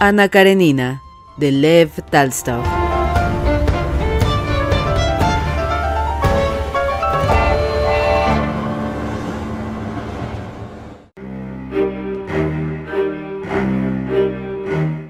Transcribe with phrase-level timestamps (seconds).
[0.00, 1.02] Ana Karenina,
[1.38, 2.62] de Lev Talstov.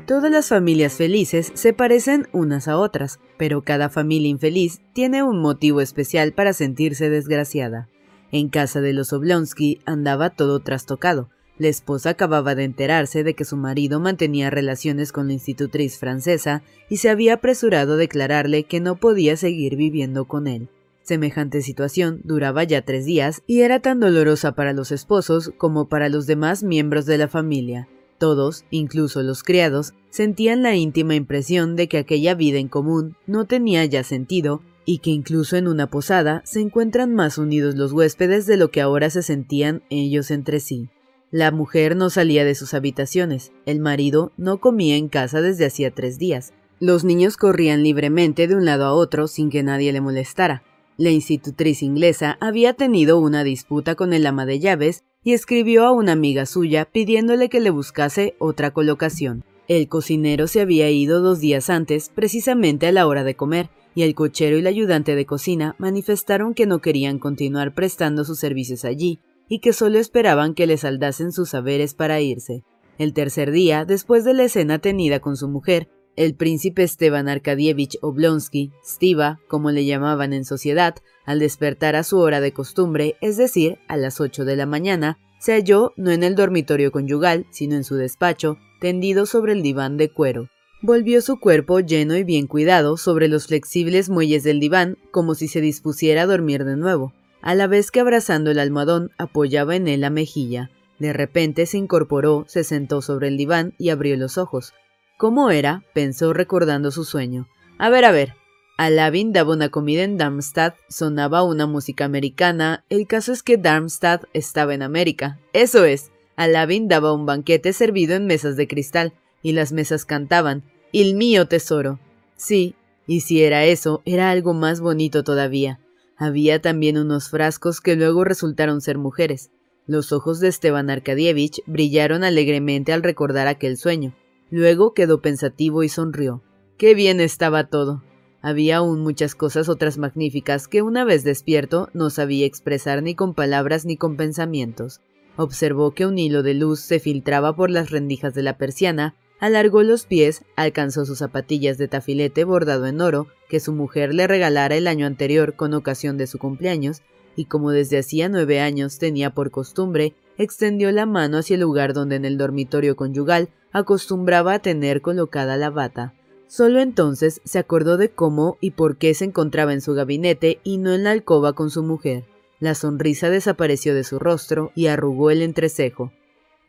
[0.06, 5.42] Todas las familias felices se parecen unas a otras, pero cada familia infeliz tiene un
[5.42, 7.90] motivo especial para sentirse desgraciada.
[8.32, 11.28] En casa de los Oblonsky andaba todo trastocado.
[11.58, 16.62] La esposa acababa de enterarse de que su marido mantenía relaciones con la institutriz francesa
[16.88, 20.68] y se había apresurado a declararle que no podía seguir viviendo con él.
[21.02, 26.08] Semejante situación duraba ya tres días y era tan dolorosa para los esposos como para
[26.08, 27.88] los demás miembros de la familia.
[28.18, 33.46] Todos, incluso los criados, sentían la íntima impresión de que aquella vida en común no
[33.46, 38.46] tenía ya sentido y que incluso en una posada se encuentran más unidos los huéspedes
[38.46, 40.88] de lo que ahora se sentían ellos entre sí.
[41.30, 45.90] La mujer no salía de sus habitaciones, el marido no comía en casa desde hacía
[45.90, 50.00] tres días, los niños corrían libremente de un lado a otro sin que nadie le
[50.00, 50.62] molestara.
[50.96, 55.92] La institutriz inglesa había tenido una disputa con el ama de llaves y escribió a
[55.92, 59.44] una amiga suya pidiéndole que le buscase otra colocación.
[59.68, 64.02] El cocinero se había ido dos días antes, precisamente a la hora de comer, y
[64.02, 68.86] el cochero y el ayudante de cocina manifestaron que no querían continuar prestando sus servicios
[68.86, 69.18] allí,
[69.48, 72.64] y que solo esperaban que le saldasen sus saberes para irse.
[72.98, 77.96] El tercer día, después de la escena tenida con su mujer, el príncipe Esteban Arkadievich
[78.02, 83.36] Oblonsky, Stiva, como le llamaban en sociedad, al despertar a su hora de costumbre, es
[83.36, 87.76] decir, a las ocho de la mañana, se halló no en el dormitorio conyugal, sino
[87.76, 90.48] en su despacho, tendido sobre el diván de cuero.
[90.82, 95.46] Volvió su cuerpo lleno y bien cuidado sobre los flexibles muelles del diván, como si
[95.46, 97.12] se dispusiera a dormir de nuevo,
[97.42, 100.70] a la vez que abrazando el almohadón apoyaba en él la mejilla.
[100.98, 104.74] De repente se incorporó, se sentó sobre el diván y abrió los ojos.
[105.16, 105.84] ¿Cómo era?
[105.94, 107.48] pensó recordando su sueño.
[107.78, 108.34] A ver, a ver.
[108.76, 112.84] Alavin daba una comida en Darmstadt, sonaba una música americana.
[112.88, 115.40] El caso es que Darmstadt estaba en América.
[115.52, 116.12] Eso es.
[116.36, 119.12] Alavin daba un banquete servido en mesas de cristal,
[119.42, 120.62] y las mesas cantaban:
[120.92, 121.98] Il mío tesoro.
[122.36, 122.76] Sí,
[123.08, 125.80] y si era eso, era algo más bonito todavía.
[126.18, 129.50] Había también unos frascos que luego resultaron ser mujeres.
[129.86, 134.14] Los ojos de Esteban Arkadievich brillaron alegremente al recordar aquel sueño.
[134.50, 136.42] Luego quedó pensativo y sonrió.
[136.76, 138.02] Qué bien estaba todo.
[138.42, 143.34] Había aún muchas cosas otras magníficas que una vez despierto no sabía expresar ni con
[143.34, 145.00] palabras ni con pensamientos.
[145.36, 149.82] Observó que un hilo de luz se filtraba por las rendijas de la persiana, alargó
[149.82, 154.76] los pies, alcanzó sus zapatillas de tafilete bordado en oro que su mujer le regalara
[154.76, 157.02] el año anterior con ocasión de su cumpleaños,
[157.36, 161.92] y como desde hacía nueve años tenía por costumbre, extendió la mano hacia el lugar
[161.92, 166.14] donde en el dormitorio conyugal acostumbraba a tener colocada la bata.
[166.48, 170.78] Solo entonces se acordó de cómo y por qué se encontraba en su gabinete y
[170.78, 172.24] no en la alcoba con su mujer.
[172.58, 176.10] La sonrisa desapareció de su rostro y arrugó el entrecejo.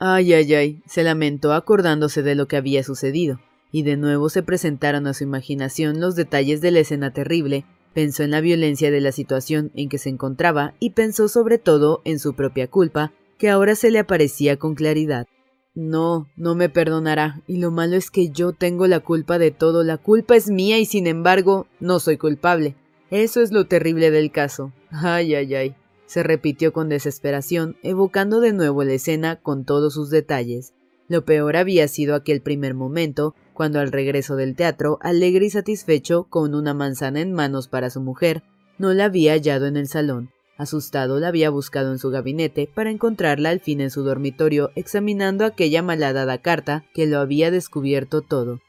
[0.01, 4.43] Ay, ay, ay, se lamentó acordándose de lo que había sucedido, y de nuevo se
[4.43, 9.01] presentaron a su imaginación los detalles de la escena terrible, pensó en la violencia de
[9.01, 13.49] la situación en que se encontraba y pensó sobre todo en su propia culpa, que
[13.49, 15.27] ahora se le aparecía con claridad.
[15.75, 19.83] No, no me perdonará, y lo malo es que yo tengo la culpa de todo,
[19.83, 22.75] la culpa es mía y sin embargo no soy culpable.
[23.11, 24.71] Eso es lo terrible del caso.
[24.91, 25.75] Ay, ay, ay.
[26.09, 30.73] Se repitió con desesperación, evocando de nuevo la escena con todos sus detalles.
[31.07, 36.23] Lo peor había sido aquel primer momento, cuando al regreso del teatro, alegre y satisfecho,
[36.23, 38.41] con una manzana en manos para su mujer,
[38.79, 40.31] no la había hallado en el salón.
[40.57, 45.45] Asustado la había buscado en su gabinete para encontrarla al fin en su dormitorio examinando
[45.45, 48.61] aquella malhadada carta que lo había descubierto todo.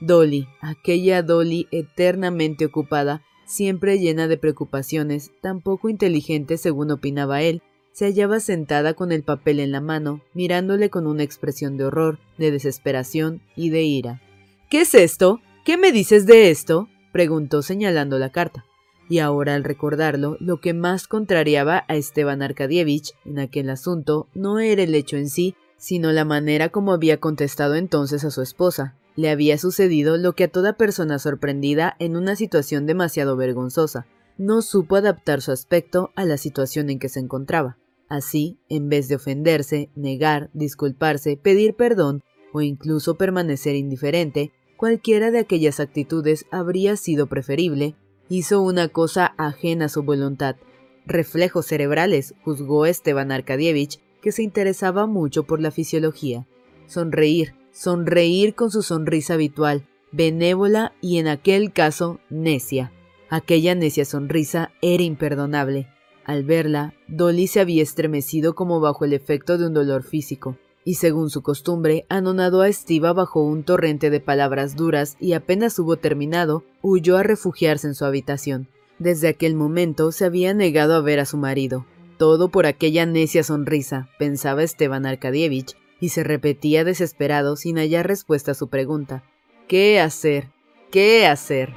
[0.00, 7.62] Dolly, aquella Dolly eternamente ocupada, siempre llena de preocupaciones, tan poco inteligente según opinaba él,
[7.92, 12.18] se hallaba sentada con el papel en la mano, mirándole con una expresión de horror,
[12.38, 14.20] de desesperación y de ira.
[14.68, 15.40] ¿Qué es esto?
[15.64, 16.88] ¿Qué me dices de esto?
[17.12, 18.64] preguntó señalando la carta
[19.08, 24.58] y ahora al recordarlo, lo que más contrariaba a Esteban Arkadievich en aquel asunto no
[24.58, 28.96] era el hecho en sí, sino la manera como había contestado entonces a su esposa.
[29.16, 34.06] Le había sucedido lo que a toda persona sorprendida en una situación demasiado vergonzosa.
[34.38, 37.78] No supo adaptar su aspecto a la situación en que se encontraba.
[38.08, 42.22] Así, en vez de ofenderse, negar, disculparse, pedir perdón
[42.52, 47.96] o incluso permanecer indiferente, cualquiera de aquellas actitudes habría sido preferible
[48.28, 50.56] Hizo una cosa ajena a su voluntad.
[51.04, 56.46] Reflejos cerebrales, juzgó Esteban Arkadievich, que se interesaba mucho por la fisiología.
[56.86, 62.92] Sonreír, sonreír con su sonrisa habitual, benévola y en aquel caso necia.
[63.28, 65.88] Aquella necia sonrisa era imperdonable.
[66.24, 70.94] Al verla, Dolly se había estremecido como bajo el efecto de un dolor físico, y
[70.94, 75.96] según su costumbre, anonadó a Estiva bajo un torrente de palabras duras y apenas hubo
[75.96, 78.68] terminado, huyó a refugiarse en su habitación.
[78.98, 81.84] Desde aquel momento se había negado a ver a su marido.
[82.18, 85.74] Todo por aquella necia sonrisa, pensaba Esteban Arkadievich,
[86.04, 89.24] y se repetía desesperado sin hallar respuesta a su pregunta.
[89.66, 90.50] ¿Qué hacer?
[90.92, 91.72] ¿Qué hacer?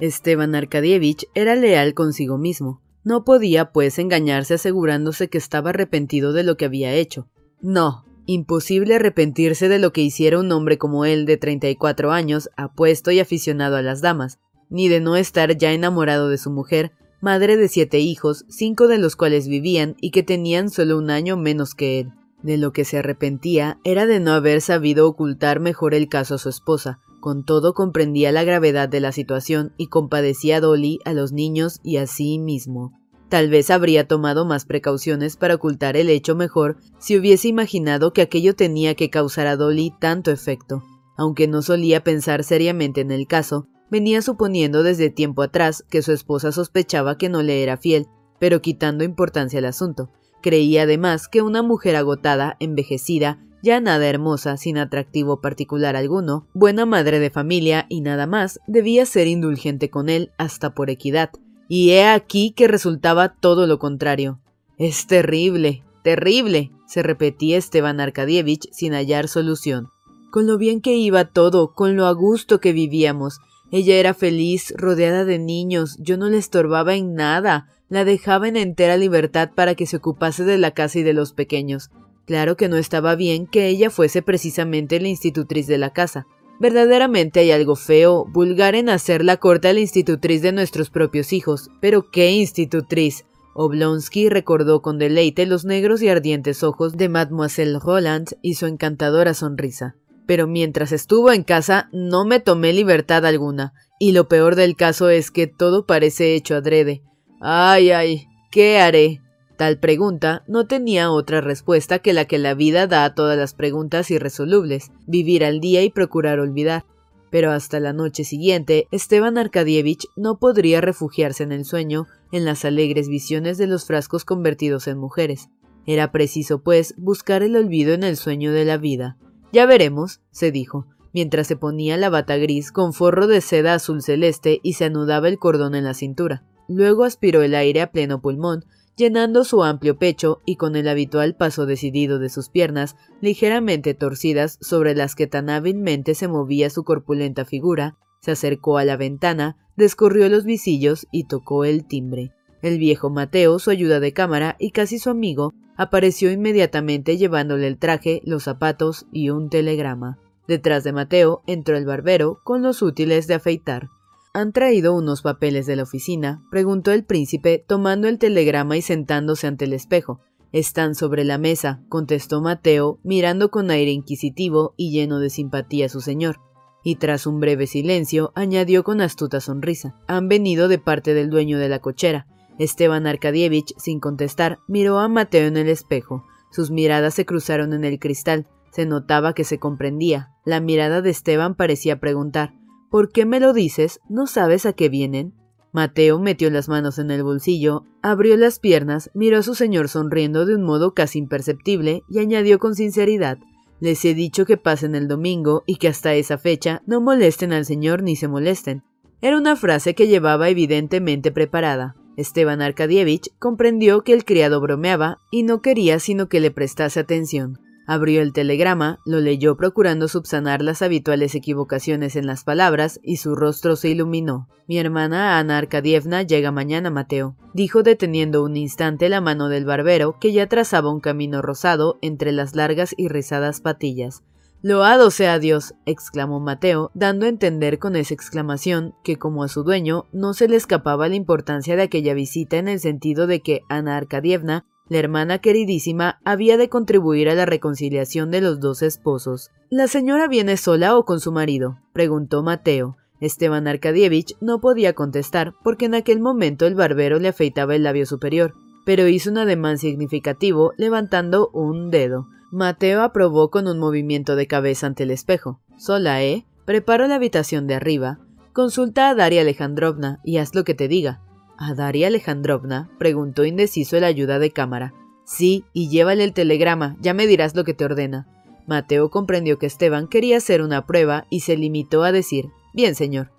[0.00, 2.80] Esteban Arkadievich era leal consigo mismo.
[3.04, 7.28] No podía, pues, engañarse asegurándose que estaba arrepentido de lo que había hecho.
[7.60, 13.10] No, imposible arrepentirse de lo que hiciera un hombre como él de 34 años, apuesto
[13.10, 14.38] y aficionado a las damas,
[14.70, 16.92] ni de no estar ya enamorado de su mujer,
[17.22, 21.36] madre de siete hijos, cinco de los cuales vivían y que tenían solo un año
[21.36, 22.12] menos que él.
[22.42, 26.38] De lo que se arrepentía era de no haber sabido ocultar mejor el caso a
[26.38, 31.12] su esposa, con todo comprendía la gravedad de la situación y compadecía a Dolly, a
[31.12, 32.98] los niños y a sí mismo.
[33.28, 38.22] Tal vez habría tomado más precauciones para ocultar el hecho mejor si hubiese imaginado que
[38.22, 40.82] aquello tenía que causar a Dolly tanto efecto.
[41.16, 46.12] Aunque no solía pensar seriamente en el caso, venía suponiendo desde tiempo atrás que su
[46.12, 48.08] esposa sospechaba que no le era fiel,
[48.40, 50.10] pero quitando importancia al asunto.
[50.40, 56.86] Creía además que una mujer agotada, envejecida, ya nada hermosa, sin atractivo particular alguno, buena
[56.86, 61.28] madre de familia y nada más, debía ser indulgente con él hasta por equidad.
[61.68, 64.40] Y he aquí que resultaba todo lo contrario.
[64.78, 69.88] Es terrible, terrible, se repetía Esteban Arkadievich sin hallar solución.
[70.30, 73.38] Con lo bien que iba todo, con lo a gusto que vivíamos.
[73.72, 78.56] Ella era feliz, rodeada de niños, yo no le estorbaba en nada, la dejaba en
[78.56, 81.90] entera libertad para que se ocupase de la casa y de los pequeños.
[82.26, 86.26] Claro que no estaba bien que ella fuese precisamente la institutriz de la casa.
[86.60, 91.32] Verdaderamente hay algo feo, vulgar en hacer la corte a la institutriz de nuestros propios
[91.32, 91.70] hijos.
[91.80, 93.24] Pero qué institutriz.
[93.54, 99.34] Oblonsky recordó con deleite los negros y ardientes ojos de Mademoiselle Roland y su encantadora
[99.34, 99.96] sonrisa.
[100.26, 105.08] Pero mientras estuvo en casa no me tomé libertad alguna, y lo peor del caso
[105.10, 107.02] es que todo parece hecho adrede.
[107.40, 109.20] Ay, ay, ¿qué haré?
[109.56, 113.54] Tal pregunta no tenía otra respuesta que la que la vida da a todas las
[113.54, 116.84] preguntas irresolubles, vivir al día y procurar olvidar.
[117.30, 122.64] Pero hasta la noche siguiente, Esteban Arkadievich no podría refugiarse en el sueño, en las
[122.64, 125.48] alegres visiones de los frascos convertidos en mujeres.
[125.86, 129.16] Era preciso, pues, buscar el olvido en el sueño de la vida.
[129.52, 134.02] Ya veremos, se dijo, mientras se ponía la bata gris con forro de seda azul
[134.02, 136.42] celeste y se anudaba el cordón en la cintura.
[136.68, 138.64] Luego aspiró el aire a pleno pulmón,
[138.96, 144.58] llenando su amplio pecho y con el habitual paso decidido de sus piernas, ligeramente torcidas
[144.62, 149.56] sobre las que tan hábilmente se movía su corpulenta figura, se acercó a la ventana,
[149.76, 152.32] descorrió los visillos y tocó el timbre.
[152.62, 157.78] El viejo Mateo, su ayuda de cámara y casi su amigo, apareció inmediatamente llevándole el
[157.78, 160.18] traje, los zapatos y un telegrama.
[160.46, 163.88] Detrás de Mateo entró el barbero con los útiles de afeitar.
[164.34, 166.42] ¿Han traído unos papeles de la oficina?
[166.50, 170.20] preguntó el príncipe, tomando el telegrama y sentándose ante el espejo.
[170.52, 175.88] Están sobre la mesa, contestó Mateo, mirando con aire inquisitivo y lleno de simpatía a
[175.88, 176.40] su señor.
[176.84, 179.96] Y tras un breve silencio, añadió con astuta sonrisa.
[180.08, 182.26] Han venido de parte del dueño de la cochera.
[182.58, 186.24] Esteban Arkadievich, sin contestar, miró a Mateo en el espejo.
[186.50, 188.46] Sus miradas se cruzaron en el cristal.
[188.70, 190.30] Se notaba que se comprendía.
[190.44, 192.54] La mirada de Esteban parecía preguntar
[192.90, 194.00] ¿Por qué me lo dices?
[194.10, 195.32] ¿No sabes a qué vienen?
[195.72, 200.44] Mateo metió las manos en el bolsillo, abrió las piernas, miró a su señor sonriendo
[200.44, 203.38] de un modo casi imperceptible y añadió con sinceridad
[203.80, 207.64] Les he dicho que pasen el domingo y que hasta esa fecha no molesten al
[207.64, 208.82] señor ni se molesten.
[209.22, 211.96] Era una frase que llevaba evidentemente preparada.
[212.16, 217.58] Esteban Arkadievich comprendió que el criado bromeaba y no quería sino que le prestase atención.
[217.86, 223.34] Abrió el telegrama, lo leyó procurando subsanar las habituales equivocaciones en las palabras y su
[223.34, 224.48] rostro se iluminó.
[224.68, 230.16] Mi hermana Ana Arkadievna llega mañana, Mateo, dijo deteniendo un instante la mano del barbero
[230.20, 234.22] que ya trazaba un camino rosado entre las largas y rizadas patillas.
[234.62, 239.64] Loado sea Dios, exclamó Mateo, dando a entender con esa exclamación que, como a su
[239.64, 243.62] dueño, no se le escapaba la importancia de aquella visita en el sentido de que
[243.68, 249.50] Ana Arkadievna la hermana queridísima había de contribuir a la reconciliación de los dos esposos.
[249.70, 251.78] ¿La señora viene sola o con su marido?
[251.94, 252.96] preguntó Mateo.
[253.20, 258.04] Esteban Arkadievich no podía contestar porque en aquel momento el barbero le afeitaba el labio
[258.06, 258.54] superior.
[258.84, 262.26] pero hizo un ademán significativo levantando un dedo.
[262.52, 265.62] Mateo aprobó con un movimiento de cabeza ante el espejo.
[265.78, 266.44] Sola, ¿eh?
[266.66, 268.18] Preparo la habitación de arriba.
[268.52, 271.22] Consulta a Daria Alejandrovna y haz lo que te diga.
[271.56, 272.90] ¿A Daria Alejandrovna?
[272.98, 274.92] preguntó indeciso el ayuda de cámara.
[275.24, 278.28] Sí, y llévale el telegrama, ya me dirás lo que te ordena.
[278.66, 283.30] Mateo comprendió que Esteban quería hacer una prueba y se limitó a decir Bien, señor.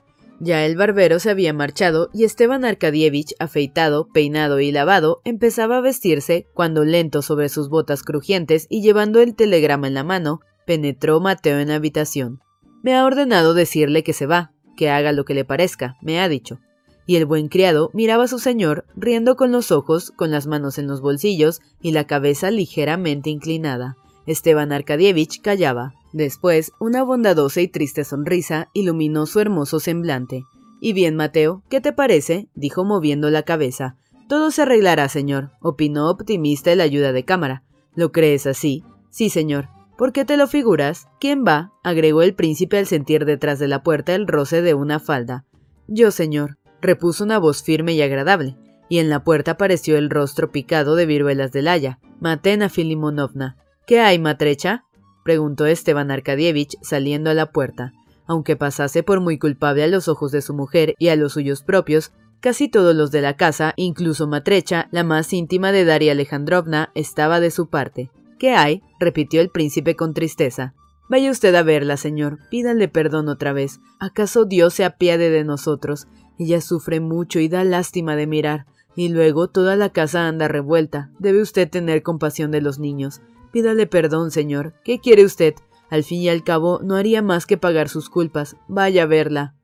[0.44, 5.82] Ya el barbero se había marchado y Esteban Arkadievich, afeitado, peinado y lavado, empezaba a
[5.82, 11.22] vestirse cuando lento sobre sus botas crujientes y llevando el telegrama en la mano, penetró
[11.22, 12.42] Mateo en la habitación.
[12.84, 16.28] Me ha ordenado decirle que se va, que haga lo que le parezca, me ha
[16.28, 16.60] dicho.
[17.06, 20.78] Y el buen criado miraba a su señor, riendo con los ojos, con las manos
[20.78, 23.96] en los bolsillos y la cabeza ligeramente inclinada.
[24.26, 25.94] Esteban Arkadievich callaba.
[26.14, 30.44] Después, una bondadosa y triste sonrisa iluminó su hermoso semblante.
[30.80, 32.50] Y bien, Mateo, ¿qué te parece?
[32.54, 33.98] dijo moviendo la cabeza.
[34.30, 37.64] Todo se arreglará, señor, opinó optimista el ayuda de cámara.
[37.96, 38.84] ¿Lo crees así?
[39.10, 39.70] Sí, señor.
[39.98, 41.08] ¿Por qué te lo figuras?
[41.20, 41.72] ¿Quién va?
[41.84, 45.46] agregó el príncipe al sentir detrás de la puerta el roce de una falda.
[45.88, 48.58] Yo, señor, repuso una voz firme y agradable,
[48.90, 52.00] y en la puerta apareció el rostro picado de viruelas del haya.
[52.20, 53.58] Matena Filimonovna.
[53.86, 54.86] ¿Qué hay, matrecha?
[55.24, 57.94] Preguntó Esteban Arkadievich saliendo a la puerta.
[58.26, 61.64] Aunque pasase por muy culpable a los ojos de su mujer y a los suyos
[61.64, 66.92] propios, casi todos los de la casa, incluso Matrecha, la más íntima de Daria Alejandrovna,
[66.96, 68.12] estaba de su parte.
[68.40, 68.82] ¿Qué hay?
[69.00, 70.74] repitió el príncipe con tristeza.
[71.10, 72.40] Vaya usted a verla, señor.
[72.50, 73.80] Pídanle perdón otra vez.
[74.00, 76.08] ¿Acaso Dios se apiade de nosotros?
[76.40, 78.66] Ella sufre mucho y da lástima de mirar.
[78.96, 81.12] Y luego toda la casa anda revuelta.
[81.20, 83.22] Debe usted tener compasión de los niños.
[83.54, 84.74] Pídale perdón, señor.
[84.84, 85.54] ¿Qué quiere usted?
[85.90, 88.58] Al fin y al cabo, no haría más que pagar sus culpas.
[88.68, 89.56] Vaya a verla.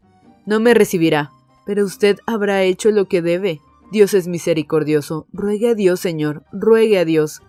[0.46, 1.31] No me recibirá.
[1.65, 3.60] Pero usted habrá hecho lo que debe.
[3.91, 5.27] Dios es misericordioso.
[5.34, 6.46] Ruegue a Dios, señor.
[6.53, 7.41] Ruegue a Dios.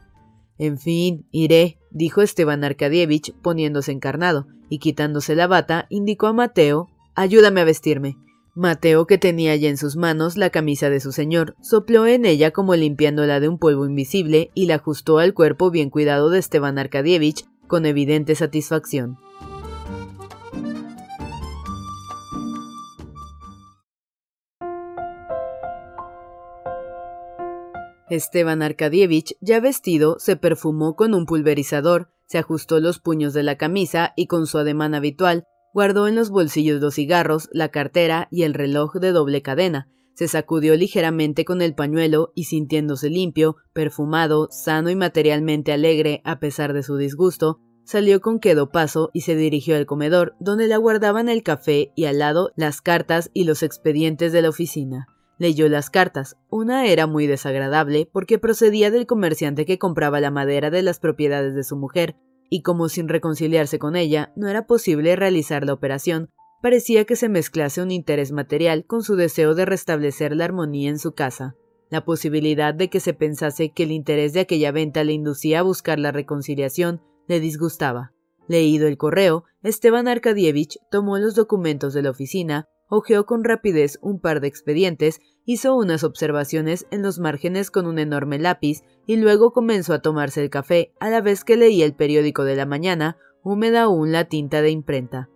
[0.59, 6.89] En fin, iré, dijo Esteban Arkadievich, poniéndose encarnado, y quitándose la bata, indicó a Mateo
[7.15, 8.17] Ayúdame a vestirme.
[8.55, 12.51] Mateo, que tenía ya en sus manos la camisa de su señor, sopló en ella
[12.51, 16.79] como limpiándola de un polvo invisible y la ajustó al cuerpo bien cuidado de Esteban
[16.79, 19.19] Arkadievich con evidente satisfacción.
[28.11, 33.57] Esteban Arkadievich, ya vestido, se perfumó con un pulverizador, se ajustó los puños de la
[33.57, 38.43] camisa y con su ademán habitual Guardó en los bolsillos los cigarros, la cartera y
[38.43, 39.89] el reloj de doble cadena.
[40.15, 46.41] Se sacudió ligeramente con el pañuelo y sintiéndose limpio, perfumado, sano y materialmente alegre a
[46.41, 50.75] pesar de su disgusto, salió con quedo paso y se dirigió al comedor, donde le
[50.75, 55.07] aguardaban el café y al lado las cartas y los expedientes de la oficina.
[55.39, 56.37] Leyó las cartas.
[56.51, 61.55] Una era muy desagradable porque procedía del comerciante que compraba la madera de las propiedades
[61.55, 62.17] de su mujer,
[62.51, 66.29] y como sin reconciliarse con ella no era posible realizar la operación,
[66.61, 70.99] parecía que se mezclase un interés material con su deseo de restablecer la armonía en
[70.99, 71.55] su casa.
[71.89, 75.63] La posibilidad de que se pensase que el interés de aquella venta le inducía a
[75.63, 78.13] buscar la reconciliación le disgustaba.
[78.49, 84.21] Leído el correo, Esteban Arkadievich tomó los documentos de la oficina, hojeó con rapidez un
[84.21, 89.53] par de expedientes, hizo unas observaciones en los márgenes con un enorme lápiz y luego
[89.53, 93.17] comenzó a tomarse el café a la vez que leía el periódico de la mañana,
[93.43, 95.29] húmeda aún la tinta de imprenta.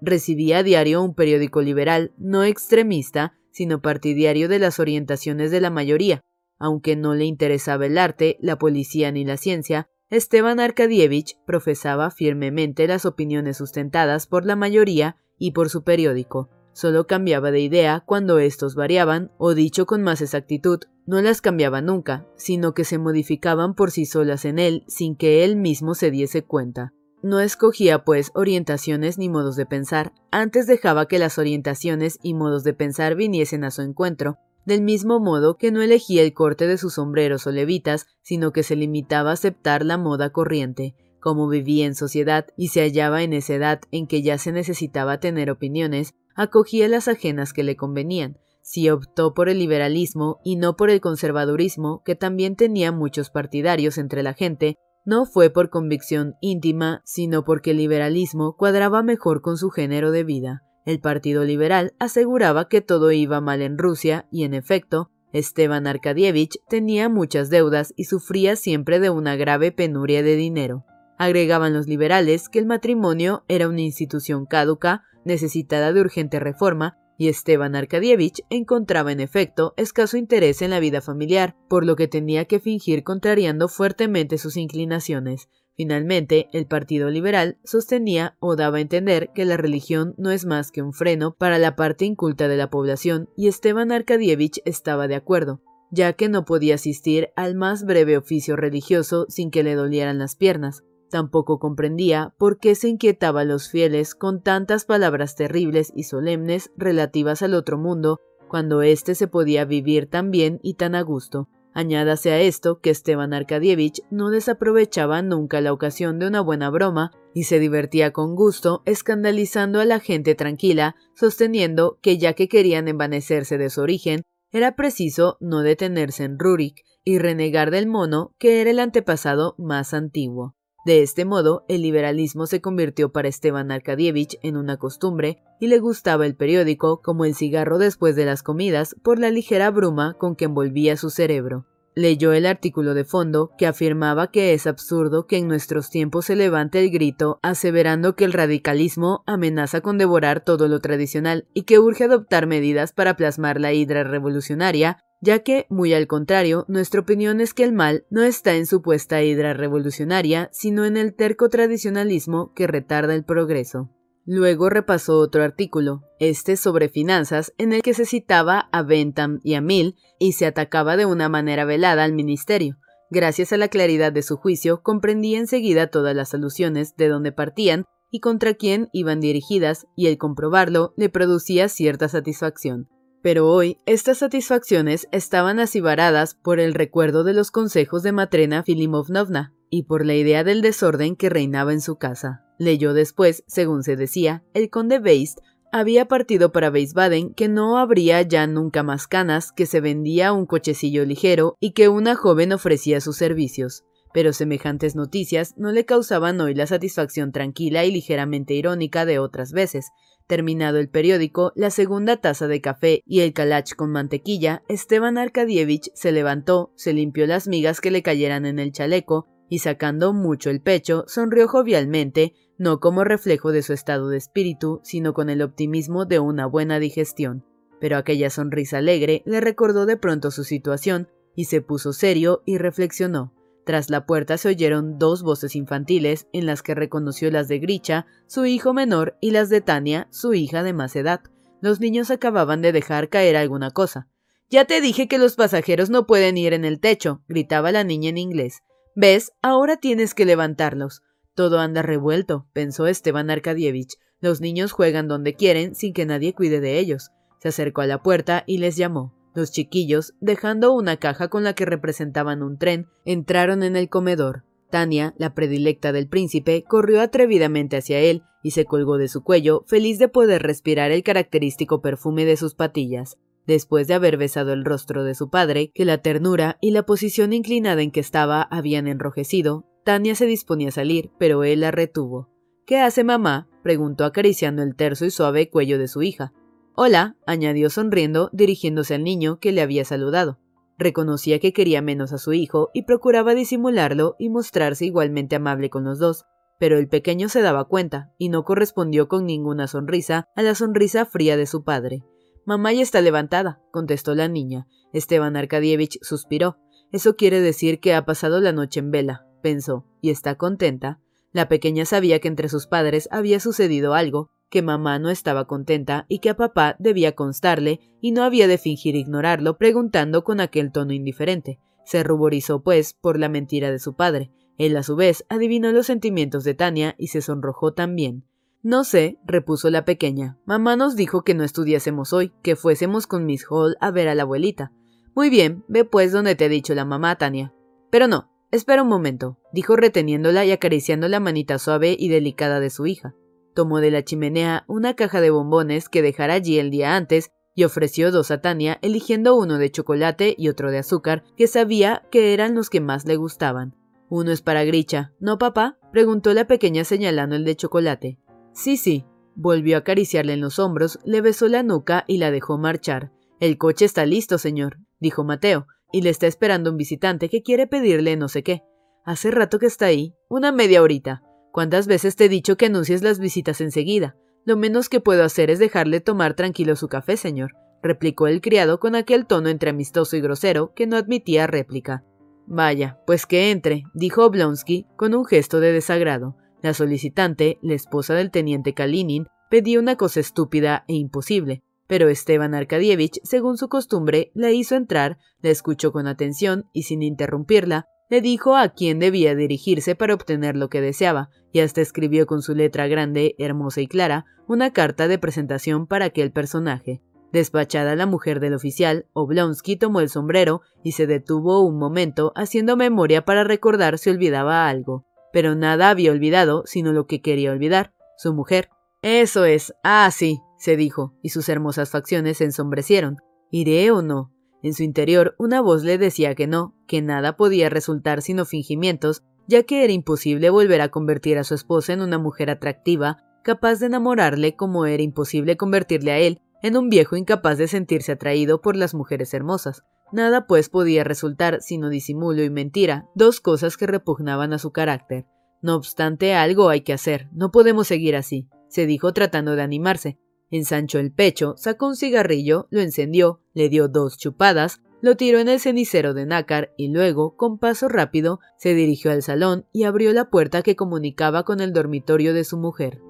[0.00, 5.70] Recibía a diario un periódico liberal, no extremista, sino partidario de las orientaciones de la
[5.70, 6.22] mayoría.
[6.58, 12.86] Aunque no le interesaba el arte, la policía ni la ciencia, Esteban Arkadievich profesaba firmemente
[12.86, 16.50] las opiniones sustentadas por la mayoría y por su periódico.
[16.72, 21.82] Solo cambiaba de idea cuando estos variaban, o dicho con más exactitud, no las cambiaba
[21.82, 26.10] nunca, sino que se modificaban por sí solas en él sin que él mismo se
[26.10, 26.92] diese cuenta.
[27.22, 32.64] No escogía, pues, orientaciones ni modos de pensar, antes dejaba que las orientaciones y modos
[32.64, 36.78] de pensar viniesen a su encuentro, del mismo modo que no elegía el corte de
[36.78, 40.96] sus sombreros o levitas, sino que se limitaba a aceptar la moda corriente.
[41.20, 45.20] Como vivía en sociedad y se hallaba en esa edad en que ya se necesitaba
[45.20, 50.76] tener opiniones, acogía las ajenas que le convenían, si optó por el liberalismo y no
[50.76, 56.36] por el conservadurismo, que también tenía muchos partidarios entre la gente, no fue por convicción
[56.40, 60.62] íntima, sino porque el liberalismo cuadraba mejor con su género de vida.
[60.84, 66.58] El Partido Liberal aseguraba que todo iba mal en Rusia y, en efecto, Esteban Arkadievich
[66.68, 70.84] tenía muchas deudas y sufría siempre de una grave penuria de dinero.
[71.22, 77.28] Agregaban los liberales que el matrimonio era una institución caduca, necesitada de urgente reforma, y
[77.28, 82.46] Esteban Arkadievich encontraba en efecto escaso interés en la vida familiar, por lo que tenía
[82.46, 85.48] que fingir contrariando fuertemente sus inclinaciones.
[85.76, 90.72] Finalmente, el Partido Liberal sostenía o daba a entender que la religión no es más
[90.72, 95.14] que un freno para la parte inculta de la población, y Esteban Arkadievich estaba de
[95.14, 95.60] acuerdo,
[95.92, 100.34] ya que no podía asistir al más breve oficio religioso sin que le dolieran las
[100.34, 106.04] piernas, Tampoco comprendía por qué se inquietaba a los fieles con tantas palabras terribles y
[106.04, 111.02] solemnes relativas al otro mundo, cuando éste se podía vivir tan bien y tan a
[111.02, 111.50] gusto.
[111.74, 117.10] Añádase a esto que Esteban Arkadievich no desaprovechaba nunca la ocasión de una buena broma
[117.34, 122.88] y se divertía con gusto escandalizando a la gente tranquila, sosteniendo que ya que querían
[122.88, 128.62] envanecerse de su origen, era preciso no detenerse en Rurik y renegar del mono que
[128.62, 130.56] era el antepasado más antiguo.
[130.84, 135.78] De este modo, el liberalismo se convirtió para Esteban Arkadievich en una costumbre y le
[135.78, 140.34] gustaba el periódico como el cigarro después de las comidas por la ligera bruma con
[140.34, 141.66] que envolvía su cerebro.
[141.94, 146.36] Leyó el artículo de fondo que afirmaba que es absurdo que en nuestros tiempos se
[146.36, 151.78] levante el grito aseverando que el radicalismo amenaza con devorar todo lo tradicional y que
[151.78, 157.40] urge adoptar medidas para plasmar la hidra revolucionaria ya que, muy al contrario, nuestra opinión
[157.40, 162.52] es que el mal no está en supuesta hidra revolucionaria, sino en el terco tradicionalismo
[162.54, 163.88] que retarda el progreso.
[164.26, 169.54] Luego repasó otro artículo, este sobre finanzas, en el que se citaba a Bentham y
[169.54, 172.76] a Mill y se atacaba de una manera velada al ministerio.
[173.08, 177.84] Gracias a la claridad de su juicio, comprendía enseguida todas las alusiones de dónde partían
[178.10, 182.88] y contra quién iban dirigidas, y el comprobarlo le producía cierta satisfacción.
[183.22, 189.54] Pero hoy estas satisfacciones estaban acibaradas por el recuerdo de los consejos de Matrena Filimovnovna
[189.70, 192.44] y por la idea del desorden que reinaba en su casa.
[192.58, 195.38] Leyó después, según se decía, el conde Beist
[195.72, 200.44] había partido para Weisbaden que no habría ya nunca más canas, que se vendía un
[200.44, 203.84] cochecillo ligero y que una joven ofrecía sus servicios.
[204.12, 209.52] Pero semejantes noticias no le causaban hoy la satisfacción tranquila y ligeramente irónica de otras
[209.52, 209.86] veces,
[210.26, 215.90] Terminado el periódico, la segunda taza de café y el calach con mantequilla, Esteban Arkadievich
[215.94, 220.48] se levantó, se limpió las migas que le cayeran en el chaleco y sacando mucho
[220.48, 225.42] el pecho, sonrió jovialmente, no como reflejo de su estado de espíritu, sino con el
[225.42, 227.44] optimismo de una buena digestión.
[227.80, 232.56] Pero aquella sonrisa alegre le recordó de pronto su situación y se puso serio y
[232.58, 233.34] reflexionó.
[233.64, 238.06] Tras la puerta se oyeron dos voces infantiles en las que reconoció las de Gricha,
[238.26, 241.20] su hijo menor, y las de Tania, su hija de más edad.
[241.60, 244.08] Los niños acababan de dejar caer alguna cosa.
[244.50, 248.10] Ya te dije que los pasajeros no pueden ir en el techo, gritaba la niña
[248.10, 248.62] en inglés.
[248.94, 249.32] ¿Ves?
[249.40, 251.02] Ahora tienes que levantarlos.
[251.34, 253.96] Todo anda revuelto, pensó Esteban Arkadievich.
[254.20, 257.10] Los niños juegan donde quieren sin que nadie cuide de ellos.
[257.38, 259.14] Se acercó a la puerta y les llamó.
[259.34, 264.44] Los chiquillos, dejando una caja con la que representaban un tren, entraron en el comedor.
[264.70, 269.64] Tania, la predilecta del príncipe, corrió atrevidamente hacia él y se colgó de su cuello,
[269.66, 273.18] feliz de poder respirar el característico perfume de sus patillas.
[273.46, 277.32] Después de haber besado el rostro de su padre, que la ternura y la posición
[277.32, 282.28] inclinada en que estaba habían enrojecido, Tania se disponía a salir, pero él la retuvo.
[282.66, 283.48] ¿Qué hace mamá?
[283.62, 286.32] preguntó acariciando el terso y suave cuello de su hija.
[286.74, 290.38] Hola, añadió sonriendo, dirigiéndose al niño que le había saludado.
[290.78, 295.84] Reconocía que quería menos a su hijo y procuraba disimularlo y mostrarse igualmente amable con
[295.84, 296.24] los dos,
[296.58, 301.04] pero el pequeño se daba cuenta y no correspondió con ninguna sonrisa a la sonrisa
[301.04, 302.04] fría de su padre.
[302.46, 304.66] Mamá ya está levantada, contestó la niña.
[304.94, 306.56] Esteban Arkadievich suspiró.
[306.90, 311.00] Eso quiere decir que ha pasado la noche en vela, pensó, y está contenta.
[311.32, 316.04] La pequeña sabía que entre sus padres había sucedido algo, que mamá no estaba contenta
[316.08, 320.70] y que a papá debía constarle y no había de fingir ignorarlo preguntando con aquel
[320.70, 321.58] tono indiferente.
[321.86, 324.30] Se ruborizó, pues, por la mentira de su padre.
[324.58, 328.24] Él, a su vez, adivinó los sentimientos de Tania y se sonrojó también.
[328.62, 330.38] No sé, repuso la pequeña.
[330.44, 334.14] Mamá nos dijo que no estudiásemos hoy, que fuésemos con Miss Hall a ver a
[334.14, 334.70] la abuelita.
[335.14, 337.54] Muy bien, ve pues donde te ha dicho la mamá, Tania.
[337.90, 342.68] Pero no, espera un momento, dijo reteniéndola y acariciando la manita suave y delicada de
[342.68, 343.14] su hija.
[343.54, 347.64] Tomó de la chimenea una caja de bombones que dejara allí el día antes y
[347.64, 352.32] ofreció dos a Tania, eligiendo uno de chocolate y otro de azúcar, que sabía que
[352.32, 353.74] eran los que más le gustaban.
[354.08, 355.78] Uno es para Gricha, ¿no, papá?
[355.90, 358.18] preguntó la pequeña señalando el de chocolate.
[358.52, 359.04] Sí, sí.
[359.34, 363.12] Volvió a acariciarle en los hombros, le besó la nuca y la dejó marchar.
[363.40, 367.66] El coche está listo, señor, dijo Mateo, y le está esperando un visitante que quiere
[367.66, 368.62] pedirle no sé qué.
[369.04, 371.22] Hace rato que está ahí, una media horita.
[371.52, 374.16] ¿Cuántas veces te he dicho que anuncies las visitas enseguida?
[374.46, 378.80] Lo menos que puedo hacer es dejarle tomar tranquilo su café, señor, replicó el criado
[378.80, 382.04] con aquel tono entre amistoso y grosero que no admitía réplica.
[382.46, 386.36] Vaya, pues que entre, dijo Oblonsky con un gesto de desagrado.
[386.62, 392.54] La solicitante, la esposa del teniente Kalinin, pedía una cosa estúpida e imposible, pero Esteban
[392.54, 398.20] Arkadievich, según su costumbre, la hizo entrar, la escuchó con atención y sin interrumpirla, le
[398.20, 402.54] dijo a quién debía dirigirse para obtener lo que deseaba, y hasta escribió con su
[402.54, 407.02] letra grande, hermosa y clara, una carta de presentación para aquel personaje.
[407.32, 412.76] Despachada la mujer del oficial, Oblonsky tomó el sombrero y se detuvo un momento haciendo
[412.76, 415.06] memoria para recordar si olvidaba algo.
[415.32, 418.68] Pero nada había olvidado sino lo que quería olvidar, su mujer.
[419.00, 419.72] Eso es.
[419.82, 423.16] Ah, sí, se dijo, y sus hermosas facciones se ensombrecieron.
[423.50, 424.30] ¿Iré o no?
[424.62, 429.24] En su interior una voz le decía que no, que nada podía resultar sino fingimientos,
[429.46, 433.80] ya que era imposible volver a convertir a su esposa en una mujer atractiva, capaz
[433.80, 438.60] de enamorarle como era imposible convertirle a él en un viejo incapaz de sentirse atraído
[438.60, 439.82] por las mujeres hermosas.
[440.12, 445.26] Nada pues podía resultar sino disimulo y mentira, dos cosas que repugnaban a su carácter.
[445.60, 450.18] No obstante, algo hay que hacer, no podemos seguir así, se dijo tratando de animarse,
[450.52, 455.48] Ensanchó el pecho, sacó un cigarrillo, lo encendió, le dio dos chupadas, lo tiró en
[455.48, 460.12] el cenicero de nácar y luego, con paso rápido, se dirigió al salón y abrió
[460.12, 463.02] la puerta que comunicaba con el dormitorio de su mujer.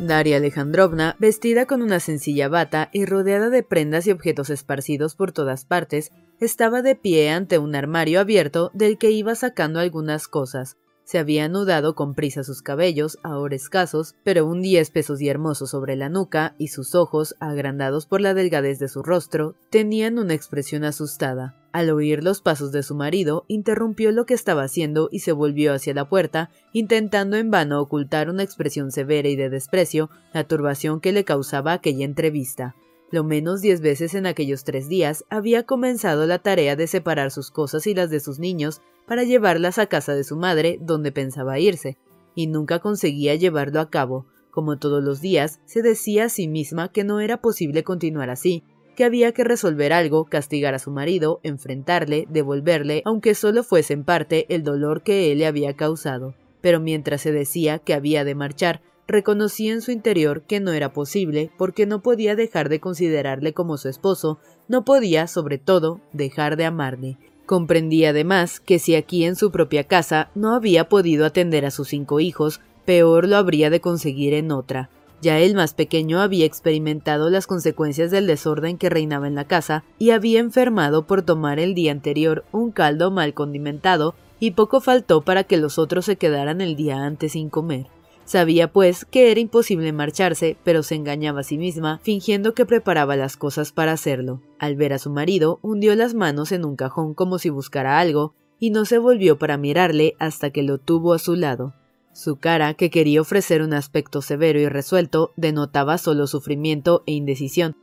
[0.00, 5.32] Daria Alejandrovna, vestida con una sencilla bata y rodeada de prendas y objetos esparcidos por
[5.32, 10.78] todas partes, estaba de pie ante un armario abierto del que iba sacando algunas cosas.
[11.08, 15.70] Se había anudado con prisa sus cabellos, ahora escasos, pero un día espesos y hermosos
[15.70, 20.34] sobre la nuca, y sus ojos, agrandados por la delgadez de su rostro, tenían una
[20.34, 21.56] expresión asustada.
[21.72, 25.72] Al oír los pasos de su marido, interrumpió lo que estaba haciendo y se volvió
[25.72, 31.00] hacia la puerta, intentando en vano ocultar una expresión severa y de desprecio la turbación
[31.00, 32.74] que le causaba aquella entrevista.
[33.10, 37.50] Lo menos diez veces en aquellos tres días había comenzado la tarea de separar sus
[37.50, 41.58] cosas y las de sus niños para llevarlas a casa de su madre, donde pensaba
[41.58, 41.96] irse,
[42.34, 44.26] y nunca conseguía llevarlo a cabo.
[44.50, 48.62] Como todos los días, se decía a sí misma que no era posible continuar así,
[48.94, 54.04] que había que resolver algo, castigar a su marido, enfrentarle, devolverle, aunque solo fuese en
[54.04, 56.34] parte el dolor que él le había causado.
[56.60, 60.92] Pero mientras se decía que había de marchar, reconocía en su interior que no era
[60.92, 66.56] posible, porque no podía dejar de considerarle como su esposo, no podía, sobre todo, dejar
[66.56, 67.16] de amarle.
[67.46, 71.88] Comprendía además que si aquí en su propia casa no había podido atender a sus
[71.88, 74.90] cinco hijos, peor lo habría de conseguir en otra.
[75.22, 79.82] Ya el más pequeño había experimentado las consecuencias del desorden que reinaba en la casa
[79.98, 85.22] y había enfermado por tomar el día anterior un caldo mal condimentado y poco faltó
[85.22, 87.86] para que los otros se quedaran el día antes sin comer.
[88.28, 93.16] Sabía, pues, que era imposible marcharse, pero se engañaba a sí misma, fingiendo que preparaba
[93.16, 94.42] las cosas para hacerlo.
[94.58, 98.34] Al ver a su marido, hundió las manos en un cajón como si buscara algo,
[98.58, 101.72] y no se volvió para mirarle hasta que lo tuvo a su lado.
[102.12, 107.76] Su cara, que quería ofrecer un aspecto severo y resuelto, denotaba solo sufrimiento e indecisión.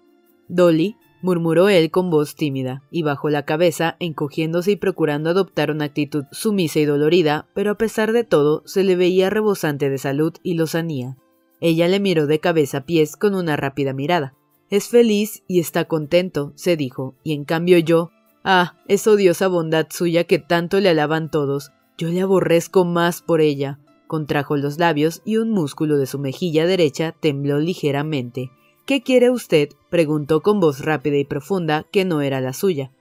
[0.47, 5.85] Dolly, murmuró él con voz tímida, y bajó la cabeza, encogiéndose y procurando adoptar una
[5.85, 10.33] actitud sumisa y dolorida, pero a pesar de todo se le veía rebosante de salud
[10.43, 11.17] y lozanía.
[11.61, 14.35] Ella le miró de cabeza a pies con una rápida mirada.
[14.69, 18.11] Es feliz y está contento, se dijo, y en cambio yo.
[18.43, 21.71] Ah, es odiosa bondad suya que tanto le alaban todos.
[21.97, 23.79] Yo le aborrezco más por ella.
[24.07, 28.51] Contrajo los labios y un músculo de su mejilla derecha tembló ligeramente.
[28.85, 29.69] ¿Qué quiere usted?
[29.89, 32.91] preguntó con voz rápida y profunda, que no era la suya.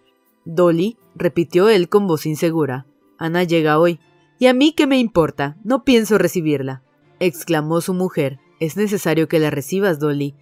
[0.47, 2.87] Dolly, repitió él con voz insegura.
[3.19, 4.01] Ana llega hoy.
[4.39, 5.57] ¿Y a mí qué me importa?
[5.63, 6.83] No pienso recibirla.
[7.21, 8.39] exclamó su mujer.
[8.61, 10.35] Es necesario que la recibas, Dolly.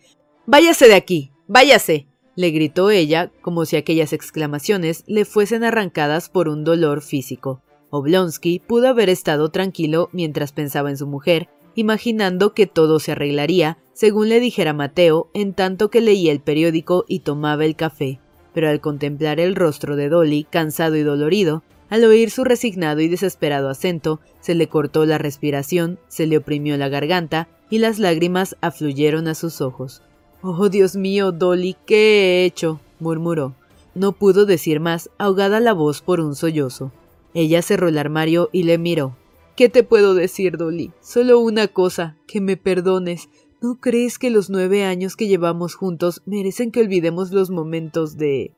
[0.46, 1.33] Váyase de aquí.
[1.48, 2.07] Váyase.
[2.37, 7.61] le gritó ella, como si aquellas exclamaciones le fuesen arrancadas por un dolor físico.
[7.90, 13.78] Oblonsky pudo haber estado tranquilo mientras pensaba en su mujer, imaginando que todo se arreglaría,
[13.92, 18.20] según le dijera Mateo, en tanto que leía el periódico y tomaba el café.
[18.54, 23.08] Pero al contemplar el rostro de Dolly, cansado y dolorido, al oír su resignado y
[23.08, 28.56] desesperado acento, se le cortó la respiración, se le oprimió la garganta y las lágrimas
[28.61, 30.02] afluyeron a sus ojos.
[30.40, 32.80] Oh, Dios mío, Dolly, ¿qué he hecho?
[32.98, 33.54] murmuró.
[33.94, 36.92] No pudo decir más, ahogada la voz por un sollozo.
[37.35, 39.16] Ella cerró el armario y le miró.
[39.56, 40.92] ¿Qué te puedo decir, Dolly?
[41.00, 43.28] Solo una cosa, que me perdones.
[43.60, 48.52] ¿No crees que los nueve años que llevamos juntos merecen que olvidemos los momentos de...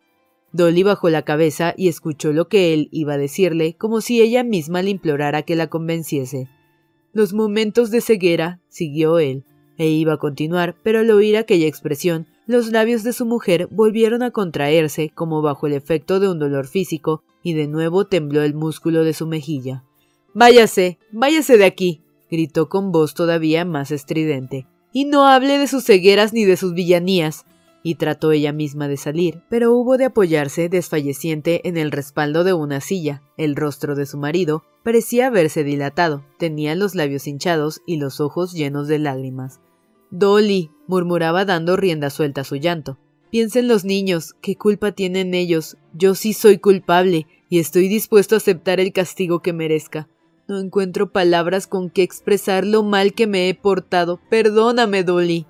[0.52, 4.44] Dolly bajó la cabeza y escuchó lo que él iba a decirle, como si ella
[4.44, 6.48] misma le implorara que la convenciese.
[7.12, 9.42] Los momentos de ceguera, siguió él,
[9.78, 14.22] e iba a continuar, pero al oír aquella expresión, los labios de su mujer volvieron
[14.22, 18.54] a contraerse como bajo el efecto de un dolor físico, y de nuevo tembló el
[18.54, 19.82] músculo de su mejilla.
[20.36, 25.84] Váyase, váyase de aquí, gritó con voz todavía más estridente, y no hable de sus
[25.84, 27.46] cegueras ni de sus villanías.
[27.84, 32.52] Y trató ella misma de salir, pero hubo de apoyarse desfalleciente en el respaldo de
[32.52, 33.22] una silla.
[33.36, 38.54] El rostro de su marido parecía haberse dilatado, tenía los labios hinchados y los ojos
[38.54, 39.60] llenos de lágrimas.
[40.10, 42.98] Dolly, murmuraba dando rienda suelta a su llanto.
[43.30, 45.76] Piensen los niños, ¿qué culpa tienen ellos?
[45.92, 50.08] Yo sí soy culpable, y estoy dispuesto a aceptar el castigo que merezca.
[50.46, 54.20] No encuentro palabras con que expresar lo mal que me he portado.
[54.28, 55.46] Perdóname, Dolly.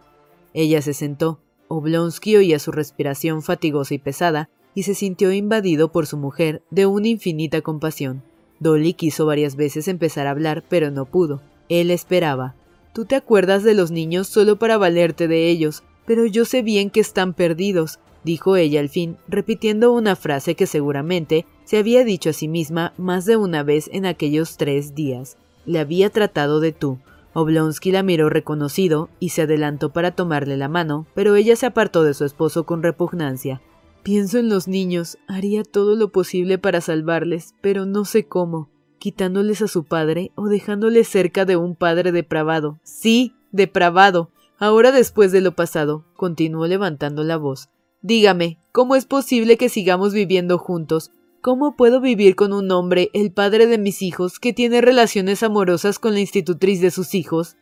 [0.52, 1.40] Ella se sentó.
[1.66, 6.87] Oblonsky oía su respiración fatigosa y pesada, y se sintió invadido por su mujer de
[6.87, 8.22] una infinita compasión.
[8.61, 11.42] Dolly quiso varias veces empezar a hablar, pero no pudo.
[11.68, 12.54] Él esperaba.
[12.92, 16.90] Tú te acuerdas de los niños solo para valerte de ellos, pero yo sé bien
[16.90, 22.31] que están perdidos dijo ella al fin, repitiendo una frase que seguramente se había dicho
[22.31, 25.37] a sí misma más de una vez en aquellos tres días.
[25.67, 26.99] Le había tratado de tú.
[27.33, 32.05] Oblonsky la miró reconocido y se adelantó para tomarle la mano, pero ella se apartó
[32.05, 33.61] de su esposo con repugnancia.
[34.05, 39.63] Pienso en los niños, haría todo lo posible para salvarles, pero no sé cómo, quitándoles
[39.63, 42.79] a su padre o dejándoles cerca de un padre depravado.
[42.83, 44.31] Sí, depravado.
[44.59, 47.71] Ahora después de lo pasado, continuó levantando la voz,
[48.05, 51.11] Dígame, ¿cómo es posible que sigamos viviendo juntos?
[51.40, 55.99] ¿Cómo puedo vivir con un hombre, el padre de mis hijos, que tiene relaciones amorosas
[55.99, 57.57] con la institutriz de sus hijos?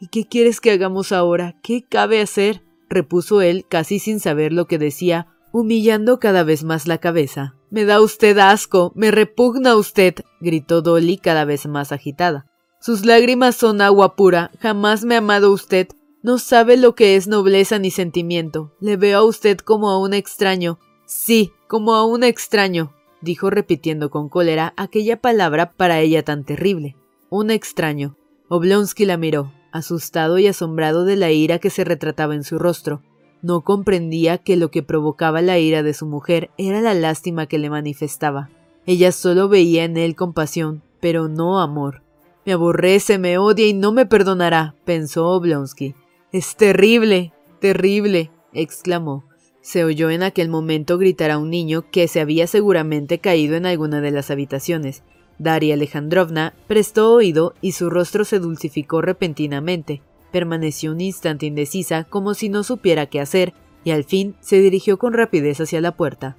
[0.00, 1.54] ¿Y qué quieres que hagamos ahora?
[1.62, 2.64] ¿Qué cabe hacer?
[2.88, 7.54] repuso él, casi sin saber lo que decía, humillando cada vez más la cabeza.
[7.70, 12.46] Me da usted asco, me repugna usted, gritó Dolly cada vez más agitada.
[12.80, 15.86] Sus lágrimas son agua pura, jamás me ha amado usted,
[16.22, 18.72] no sabe lo que es nobleza ni sentimiento.
[18.80, 20.78] Le veo a usted como a un extraño.
[21.04, 26.96] Sí, como a un extraño, dijo repitiendo con cólera aquella palabra para ella tan terrible.
[27.28, 28.16] Un extraño.
[28.48, 33.02] Oblonsky la miró, asustado y asombrado de la ira que se retrataba en su rostro.
[33.40, 37.58] No comprendía que lo que provocaba la ira de su mujer era la lástima que
[37.58, 38.50] le manifestaba.
[38.86, 42.02] Ella solo veía en él compasión, pero no amor.
[42.44, 45.94] Me aborrece, me odia y no me perdonará, pensó Oblonsky.
[46.32, 49.24] Es terrible, terrible, exclamó.
[49.60, 53.66] Se oyó en aquel momento gritar a un niño que se había seguramente caído en
[53.66, 55.02] alguna de las habitaciones.
[55.38, 60.00] Daria Alejandrovna prestó oído y su rostro se dulcificó repentinamente.
[60.30, 63.52] Permaneció un instante indecisa como si no supiera qué hacer,
[63.84, 66.38] y al fin se dirigió con rapidez hacia la puerta.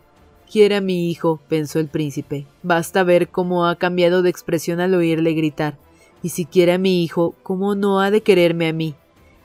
[0.52, 2.48] Quiere a mi hijo, pensó el príncipe.
[2.64, 5.78] Basta ver cómo ha cambiado de expresión al oírle gritar.
[6.24, 8.96] Y si quiere a mi hijo, ¿cómo no ha de quererme a mí?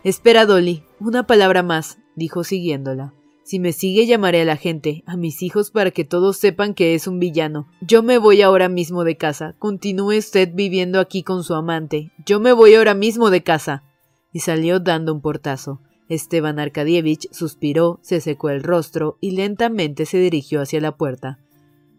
[0.08, 3.12] Espera, Dolly, una palabra más, dijo siguiéndola.
[3.44, 6.94] Si me sigue llamaré a la gente, a mis hijos, para que todos sepan que
[6.94, 7.68] es un villano.
[7.82, 9.54] Yo me voy ahora mismo de casa.
[9.58, 12.10] Continúe usted viviendo aquí con su amante.
[12.24, 13.84] Yo me voy ahora mismo de casa.
[14.32, 15.82] Y salió dando un portazo.
[16.08, 21.38] Esteban Arkadievich suspiró, se secó el rostro y lentamente se dirigió hacia la puerta.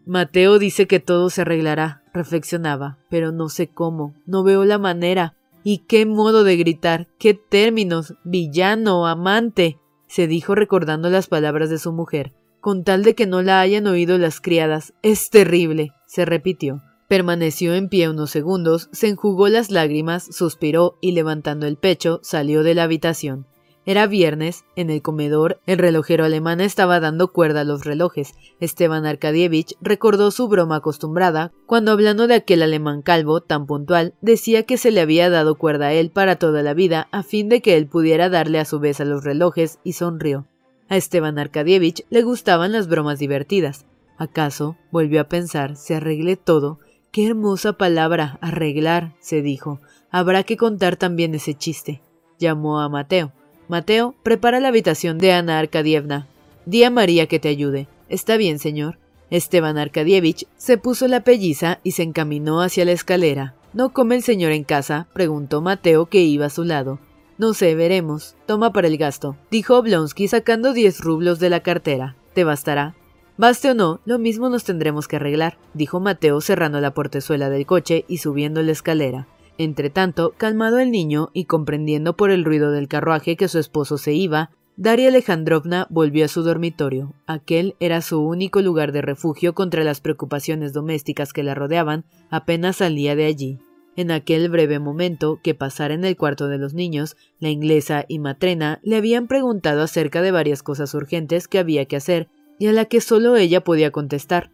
[0.07, 5.35] Mateo dice que todo se arreglará, reflexionaba, pero no sé cómo, no veo la manera.
[5.63, 11.77] Y qué modo de gritar, qué términos, villano, amante, se dijo recordando las palabras de
[11.77, 14.93] su mujer, con tal de que no la hayan oído las criadas.
[15.01, 16.81] Es terrible, se repitió.
[17.07, 22.63] Permaneció en pie unos segundos, se enjugó las lágrimas, suspiró y levantando el pecho salió
[22.63, 23.47] de la habitación.
[23.85, 28.33] Era viernes, en el comedor, el relojero alemán estaba dando cuerda a los relojes.
[28.59, 34.63] Esteban Arkadievich recordó su broma acostumbrada cuando hablando de aquel alemán calvo, tan puntual, decía
[34.63, 37.61] que se le había dado cuerda a él para toda la vida a fin de
[37.61, 40.45] que él pudiera darle a su vez a los relojes y sonrió.
[40.89, 43.85] A Esteban Arkadievich le gustaban las bromas divertidas.
[44.17, 46.79] ¿Acaso, volvió a pensar, se arregle todo?
[47.11, 49.79] Qué hermosa palabra, arreglar, se dijo.
[50.11, 52.01] Habrá que contar también ese chiste.
[52.37, 53.31] Llamó a Mateo.
[53.69, 56.27] Mateo, prepara la habitación de Ana Arkadievna.
[56.65, 57.87] Di a María que te ayude.
[58.09, 58.97] Está bien, señor.
[59.29, 63.53] Esteban Arkadievich se puso la pelliza y se encaminó hacia la escalera.
[63.73, 65.07] ¿No come el señor en casa?
[65.13, 66.97] preguntó Mateo que iba a su lado.
[67.37, 68.35] No sé, veremos.
[68.47, 72.15] Toma para el gasto, dijo Oblonsky sacando diez rublos de la cartera.
[72.33, 72.95] ¿Te bastará?
[73.37, 77.67] Baste o no, lo mismo nos tendremos que arreglar, dijo Mateo cerrando la portezuela del
[77.67, 79.27] coche y subiendo la escalera.
[79.59, 84.13] Entretanto, calmado el niño y comprendiendo por el ruido del carruaje que su esposo se
[84.13, 87.13] iba, Daria Alejandrovna volvió a su dormitorio.
[87.27, 92.77] Aquel era su único lugar de refugio contra las preocupaciones domésticas que la rodeaban apenas
[92.77, 93.59] salía de allí.
[93.97, 98.19] En aquel breve momento que pasara en el cuarto de los niños, la inglesa y
[98.19, 102.71] Matrena le habían preguntado acerca de varias cosas urgentes que había que hacer y a
[102.71, 104.51] la que solo ella podía contestar.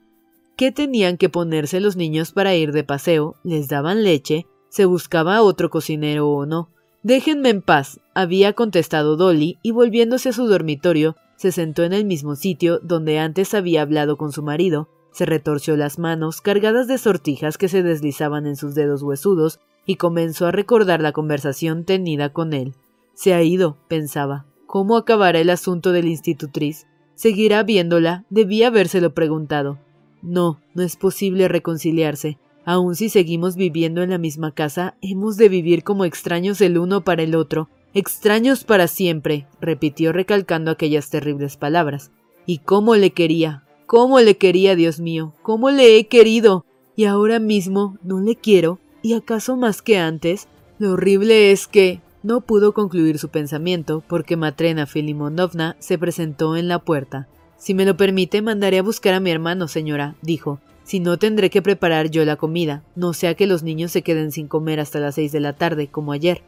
[0.55, 3.35] ¿Qué tenían que ponerse los niños para ir de paseo?
[3.43, 4.47] ¿Les daban leche?
[4.75, 6.67] ¿Se buscaba otro cocinero o no?
[7.01, 12.03] Déjenme en paz, había contestado Dolly y volviéndose a su dormitorio, se sentó en el
[12.03, 16.97] mismo sitio donde antes había hablado con su marido, se retorció las manos cargadas de
[16.97, 22.33] sortijas que se deslizaban en sus dedos huesudos y comenzó a recordar la conversación tenida
[22.33, 22.75] con él.
[23.13, 24.45] Se ha ido, pensaba.
[24.67, 26.85] ¿Cómo acabará el asunto del institutriz?
[27.13, 28.25] ¿Seguirá viéndola?
[28.29, 29.79] Debía habérselo preguntado.
[30.21, 32.39] No, no es posible reconciliarse.
[32.65, 37.03] Aun si seguimos viviendo en la misma casa, hemos de vivir como extraños el uno
[37.03, 42.11] para el otro, extraños para siempre, repitió recalcando aquellas terribles palabras.
[42.47, 46.65] Y cómo le quería, cómo le quería, Dios mío, cómo le he querido.
[46.95, 50.47] Y ahora mismo no le quiero, y acaso más que antes.
[50.79, 56.67] Lo horrible es que no pudo concluir su pensamiento porque Matrena Filimonovna se presentó en
[56.67, 57.27] la puerta.
[57.57, 60.59] Si me lo permite, mandaré a buscar a mi hermano, señora, dijo.
[60.85, 64.31] Si no, tendré que preparar yo la comida, no sea que los niños se queden
[64.31, 66.43] sin comer hasta las seis de la tarde, como ayer.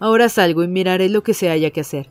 [0.00, 2.10] Ahora salgo y miraré lo que se haya que hacer.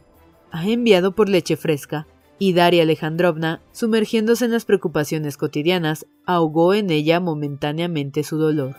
[0.50, 2.08] Ha enviado por leche fresca,
[2.40, 8.74] y Daria Alejandrovna, sumergiéndose en las preocupaciones cotidianas, ahogó en ella momentáneamente su dolor.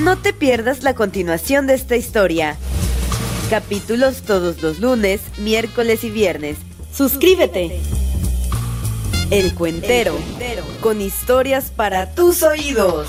[0.00, 2.56] No te pierdas la continuación de esta historia.
[3.50, 6.56] Capítulos todos los lunes, miércoles y viernes.
[6.92, 7.80] Suscríbete.
[9.30, 10.18] El Cuentero,
[10.80, 13.06] con historias para tus oídos.